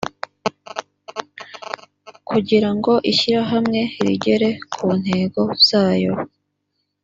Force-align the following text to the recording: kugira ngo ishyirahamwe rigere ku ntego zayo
kugira 2.29 2.69
ngo 2.75 2.93
ishyirahamwe 3.11 3.81
rigere 4.05 4.49
ku 4.73 4.87
ntego 5.01 5.41
zayo 5.67 6.13